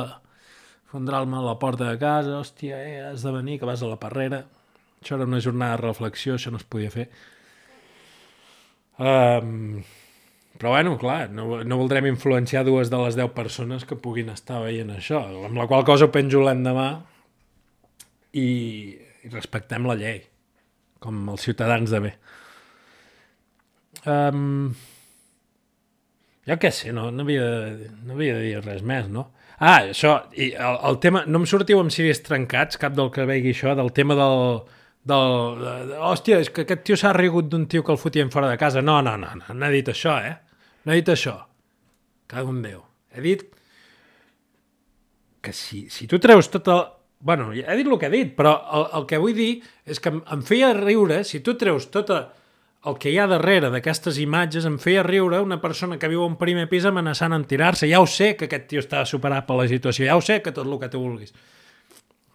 esfondrar-me 0.88 1.36
a 1.36 1.44
la 1.44 1.58
porta 1.60 1.90
de 1.90 1.98
casa, 2.00 2.38
hòstia, 2.40 2.78
eh, 2.80 3.02
has 3.10 3.26
de 3.28 3.34
venir, 3.36 3.58
que 3.60 3.68
vas 3.68 3.84
a 3.84 3.90
la 3.92 4.00
parrera 4.00 4.46
això 5.02 5.16
era 5.16 5.26
una 5.26 5.40
jornada 5.40 5.78
de 5.78 5.84
reflexió, 5.86 6.36
això 6.36 6.52
no 6.52 6.60
es 6.60 6.66
podia 6.66 6.92
fer. 6.92 7.08
Um, 8.98 9.84
Però 10.58 10.72
bueno, 10.74 10.96
clar, 10.98 11.30
no, 11.30 11.62
no 11.62 11.78
voldrem 11.78 12.08
influenciar 12.10 12.64
dues 12.66 12.90
de 12.90 12.98
les 12.98 13.14
deu 13.14 13.28
persones 13.30 13.84
que 13.86 13.94
puguin 14.02 14.32
estar 14.34 14.64
veient 14.64 14.90
això, 14.90 15.20
amb 15.46 15.60
la 15.60 15.68
qual 15.70 15.84
cosa 15.86 16.08
ho 16.08 16.10
penjo 16.10 16.42
l'endemà 16.42 16.88
i, 18.34 18.48
i 19.22 19.30
respectem 19.30 19.86
la 19.86 19.94
llei, 20.00 20.24
com 20.98 21.30
els 21.30 21.46
ciutadans 21.46 21.94
de 21.94 22.02
bé. 22.08 22.12
Um, 24.10 24.74
jo 26.48 26.56
què 26.62 26.72
sé, 26.72 26.94
no, 26.96 27.10
no, 27.12 27.26
havia, 27.26 27.44
no 28.08 28.16
havia 28.16 28.38
de 28.38 28.46
dir 28.46 28.62
res 28.64 28.84
més, 28.86 29.10
no? 29.12 29.28
Ah, 29.58 29.90
això, 29.90 30.14
i 30.38 30.52
el, 30.54 30.80
el 30.88 31.00
tema... 31.04 31.24
No 31.28 31.42
em 31.42 31.48
sortiu 31.50 31.82
amb 31.82 31.92
ciris 31.94 32.22
trencats, 32.24 32.78
cap 32.80 32.94
del 32.96 33.10
que 33.14 33.26
vegi 33.28 33.56
això, 33.56 33.74
del 33.78 33.92
tema 33.96 34.16
del... 34.18 34.62
del 35.08 35.38
de, 35.64 35.74
de, 35.90 36.02
hòstia, 36.12 36.40
és 36.44 36.52
que 36.54 36.64
aquest 36.64 36.86
tio 36.88 36.98
s'ha 37.00 37.14
rigut 37.18 37.50
d'un 37.52 37.66
tio 37.70 37.84
que 37.84 37.92
el 37.96 38.00
fotien 38.00 38.32
fora 38.34 38.52
de 38.52 38.60
casa. 38.62 38.84
No, 38.86 39.00
no, 39.02 39.18
no, 39.18 39.34
no, 39.40 39.56
no 39.58 39.68
he 39.68 39.80
dit 39.80 39.90
això, 39.92 40.20
eh? 40.22 40.36
No 40.86 40.94
he 40.94 41.02
dit 41.02 41.10
això. 41.12 41.40
Cada 42.30 42.46
un 42.48 42.62
Déu. 42.62 42.84
He 43.18 43.24
dit 43.26 43.48
que 45.42 45.56
si, 45.56 45.88
si 45.90 46.08
tu 46.08 46.22
treus 46.24 46.52
tot 46.54 46.70
el... 46.72 46.86
Bueno, 47.20 47.50
he 47.50 47.76
dit 47.80 47.88
el 47.88 47.98
que 47.98 48.12
he 48.12 48.14
dit, 48.14 48.36
però 48.38 48.54
el, 48.78 48.84
el 49.00 49.06
que 49.10 49.18
vull 49.18 49.34
dir 49.34 49.52
és 49.90 50.00
que 50.00 50.12
em, 50.14 50.20
em 50.36 50.44
feia 50.46 50.70
riure, 50.78 51.24
si 51.26 51.42
tu 51.42 51.58
treus 51.58 51.90
tot 51.90 52.14
el 52.88 52.98
que 53.02 53.12
hi 53.12 53.18
ha 53.20 53.28
darrere 53.28 53.70
d'aquestes 53.74 54.20
imatges, 54.22 54.66
em 54.70 54.78
feia 54.80 55.04
riure 55.04 55.42
una 55.44 55.60
persona 55.62 55.98
que 56.00 56.10
viu 56.12 56.24
un 56.24 56.38
primer 56.40 56.68
pis 56.72 56.86
amenaçant 56.88 57.36
en 57.36 57.44
tirar-se. 57.50 57.90
Ja 57.92 58.00
ho 58.00 58.08
sé 58.08 58.36
que 58.40 58.48
aquest 58.48 58.68
tio 58.72 58.84
està 58.84 59.04
superat 59.06 59.48
per 59.48 59.58
la 59.60 59.68
situació, 59.68 60.08
ja 60.08 60.16
ho 60.16 60.24
sé 60.24 60.40
que 60.46 60.54
tot 60.56 60.68
el 60.68 60.80
que 60.80 60.90
tu 60.94 61.02
vulguis. 61.04 61.34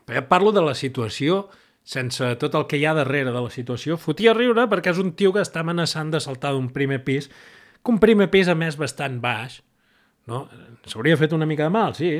Però 0.04 0.18
ja 0.18 0.26
parlo 0.28 0.52
de 0.52 0.64
la 0.64 0.74
situació 0.76 1.46
sense 1.82 2.28
tot 2.38 2.54
el 2.54 2.68
que 2.70 2.78
hi 2.78 2.86
ha 2.86 2.94
darrere 2.94 3.32
de 3.32 3.40
la 3.40 3.50
situació. 3.50 3.96
Fotia 3.98 4.34
riure 4.36 4.68
perquè 4.70 4.92
és 4.92 5.00
un 5.02 5.14
tio 5.18 5.32
que 5.34 5.42
està 5.42 5.62
amenaçant 5.64 6.12
de 6.12 6.20
saltar 6.22 6.52
d'un 6.54 6.68
primer 6.74 7.02
pis 7.06 7.30
que 7.82 7.90
un 7.90 7.98
primer 7.98 8.28
pis, 8.30 8.46
a 8.46 8.54
més, 8.54 8.76
bastant 8.78 9.18
baix, 9.22 9.58
no? 10.30 10.44
S'hauria 10.86 11.18
fet 11.18 11.32
una 11.34 11.48
mica 11.50 11.66
de 11.66 11.74
mal, 11.74 11.96
sí, 11.98 12.12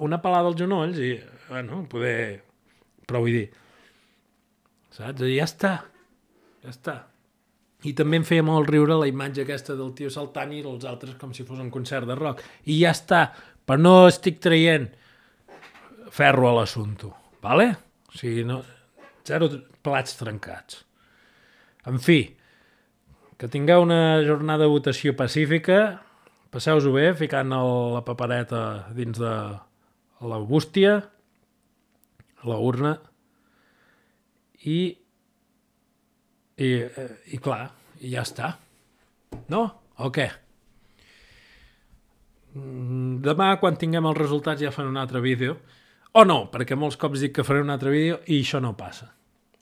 una 0.00 0.20
pelada 0.22 0.48
als 0.48 0.56
genolls 0.60 1.00
i, 1.00 1.12
bueno, 1.50 1.82
poder... 1.90 2.40
Però 3.04 3.20
vull 3.20 3.34
dir, 3.34 3.46
saps? 4.94 5.26
I 5.26 5.36
ja 5.36 5.48
està, 5.48 5.72
ja 6.62 6.72
està. 6.72 6.96
I 7.88 7.94
també 7.96 8.18
em 8.20 8.26
feia 8.28 8.44
molt 8.44 8.68
riure 8.68 8.98
la 9.00 9.08
imatge 9.08 9.46
aquesta 9.46 9.76
del 9.78 9.94
tio 9.96 10.10
saltant 10.12 10.52
i 10.52 10.60
els 10.60 10.84
altres 10.88 11.16
com 11.20 11.32
si 11.32 11.46
fos 11.48 11.62
un 11.62 11.70
concert 11.72 12.08
de 12.08 12.16
rock. 12.18 12.42
I 12.68 12.80
ja 12.82 12.92
està, 12.92 13.22
però 13.64 13.80
no 13.80 13.94
estic 14.08 14.40
traient 14.44 14.90
ferro 16.12 16.50
a 16.50 16.58
l'assumpte, 16.58 17.08
vale? 17.40 17.70
O 18.10 18.18
sigui, 18.18 18.44
no, 18.44 18.60
zero 19.26 19.48
plats 19.84 20.18
trencats. 20.18 20.82
En 21.88 22.00
fi, 22.02 22.20
que 23.40 23.48
tingueu 23.48 23.86
una 23.86 24.20
jornada 24.26 24.66
de 24.66 24.72
votació 24.72 25.14
pacífica, 25.16 26.02
passeu-ho 26.52 26.92
bé 26.92 27.12
ficant 27.16 27.54
el, 27.56 27.70
la 27.94 28.04
papereta 28.04 28.90
dins 28.96 29.16
de 29.16 29.34
la 30.20 30.40
bústia, 30.44 30.98
la 32.44 32.58
urna, 32.60 32.98
i, 34.68 34.99
i, 36.60 36.70
i 37.34 37.40
clar, 37.42 37.64
i 38.04 38.14
ja 38.14 38.24
està. 38.26 38.54
No? 39.52 39.62
O 40.00 40.10
què? 40.14 40.28
Mm, 42.54 43.20
demà, 43.24 43.52
quan 43.62 43.78
tinguem 43.78 44.08
els 44.10 44.18
resultats, 44.18 44.62
ja 44.62 44.72
faré 44.74 44.90
un 44.90 44.98
altre 45.00 45.22
vídeo. 45.24 45.56
O 46.18 46.24
no, 46.26 46.42
perquè 46.50 46.74
molts 46.74 46.98
cops 46.98 47.22
dic 47.22 47.36
que 47.38 47.46
faré 47.46 47.62
un 47.62 47.70
altre 47.70 47.92
vídeo 47.94 48.20
i 48.26 48.40
això 48.42 48.60
no 48.62 48.74
passa. 48.78 49.12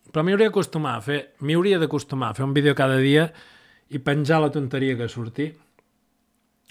Però 0.08 0.24
m'hi 0.24 0.32
hauria 0.32 0.48
d'acostumar 0.48 0.94
a 0.96 1.04
fer, 1.04 1.18
m'hi 1.44 1.56
hauria 1.58 1.80
d'acostumar 1.82 2.30
a 2.30 2.36
fer 2.38 2.46
un 2.46 2.54
vídeo 2.56 2.74
cada 2.74 2.96
dia 3.02 3.26
i 3.92 4.00
penjar 4.00 4.40
la 4.40 4.52
tonteria 4.52 4.96
que 4.96 5.08
surti. 5.12 5.50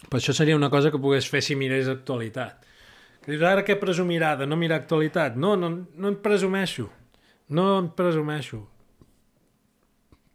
Però 0.07 0.17
això 0.17 0.33
seria 0.33 0.57
una 0.57 0.71
cosa 0.73 0.89
que 0.93 1.01
pogués 1.01 1.29
fer 1.29 1.43
si 1.45 1.57
mirés 1.57 1.89
actualitat. 1.91 2.65
Que 3.21 3.33
dius, 3.33 3.45
ara 3.45 3.65
què 3.65 3.77
presumirà 3.77 4.35
de 4.39 4.47
no 4.49 4.57
mirar 4.57 4.81
actualitat? 4.81 5.37
No, 5.37 5.55
no, 5.59 5.69
no 5.69 6.09
en 6.09 6.17
presumeixo. 6.23 6.87
No 7.53 7.67
en 7.77 7.91
presumeixo. 7.93 8.63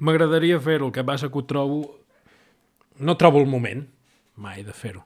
M'agradaria 0.03 0.59
fer-ho, 0.63 0.89
el 0.91 0.95
que 0.95 1.05
passa 1.07 1.31
que 1.31 1.39
ho 1.39 1.47
trobo... 1.47 1.83
No 3.03 3.17
trobo 3.19 3.41
el 3.41 3.49
moment, 3.51 3.85
mai, 4.43 4.63
de 4.67 4.75
fer-ho. 4.77 5.05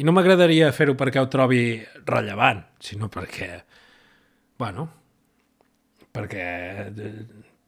I 0.00 0.06
no 0.08 0.14
m'agradaria 0.16 0.70
fer-ho 0.72 0.96
perquè 0.98 1.20
ho 1.20 1.28
trobi 1.32 1.60
rellevant, 2.08 2.62
sinó 2.80 3.10
perquè, 3.12 3.50
bueno, 4.60 4.86
perquè, 6.16 6.46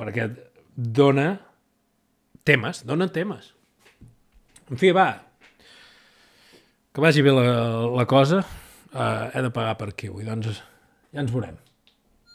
perquè 0.00 0.29
dona 0.74 1.29
temes, 2.48 2.83
dona 2.88 3.11
temes. 3.12 3.53
En 4.72 4.81
fi, 4.81 4.94
va, 4.96 5.09
que 6.94 7.05
vagi 7.05 7.24
bé 7.27 7.35
la, 7.35 7.44
la 7.92 8.07
cosa, 8.09 8.40
uh, 8.94 9.29
he 9.35 9.44
de 9.44 9.53
pagar 9.53 9.77
per 9.81 9.92
aquí 9.92 10.09
avui, 10.09 10.24
doncs 10.24 10.62
ja 11.12 11.20
ens 11.24 11.33
veurem. 11.35 11.61